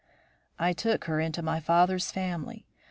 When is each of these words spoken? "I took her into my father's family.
"I 0.57 0.73
took 0.73 1.03
her 1.05 1.19
into 1.19 1.43
my 1.43 1.59
father's 1.59 2.09
family. 2.09 2.65